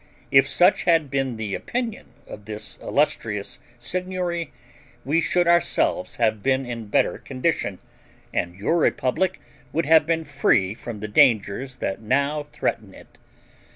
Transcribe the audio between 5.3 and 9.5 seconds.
ourselves have been in better condition, and your republic